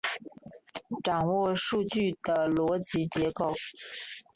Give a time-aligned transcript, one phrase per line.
[1.03, 3.53] 掌握数据的逻辑结构